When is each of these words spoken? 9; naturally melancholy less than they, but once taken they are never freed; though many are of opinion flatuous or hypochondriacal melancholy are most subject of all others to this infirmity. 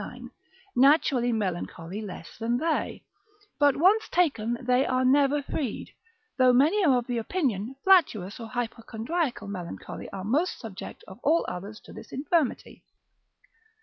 9; 0.03 0.31
naturally 0.75 1.31
melancholy 1.31 2.01
less 2.01 2.35
than 2.39 2.57
they, 2.57 3.05
but 3.59 3.77
once 3.77 4.09
taken 4.09 4.57
they 4.65 4.83
are 4.83 5.05
never 5.05 5.43
freed; 5.43 5.91
though 6.39 6.51
many 6.51 6.83
are 6.83 6.97
of 6.97 7.07
opinion 7.07 7.75
flatuous 7.83 8.39
or 8.39 8.47
hypochondriacal 8.47 9.47
melancholy 9.47 10.09
are 10.09 10.23
most 10.23 10.57
subject 10.57 11.03
of 11.07 11.19
all 11.21 11.45
others 11.47 11.79
to 11.79 11.93
this 11.93 12.11
infirmity. 12.11 12.83